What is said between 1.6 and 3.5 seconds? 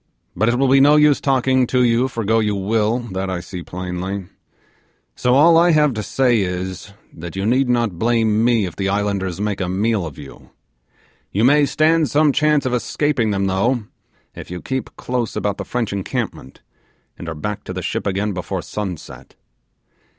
to you, for go you will, that I